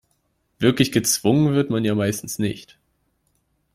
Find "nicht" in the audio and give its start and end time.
2.39-2.79